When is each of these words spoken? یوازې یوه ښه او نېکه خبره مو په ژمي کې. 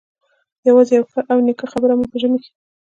یوازې 0.67 0.91
یوه 0.97 1.07
ښه 1.11 1.21
او 1.31 1.37
نېکه 1.45 1.65
خبره 1.71 1.93
مو 1.97 2.05
په 2.11 2.17
ژمي 2.21 2.39
کې. 2.43 2.51